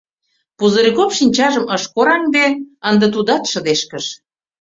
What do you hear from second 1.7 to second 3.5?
ыш кораҥде, ынде тудат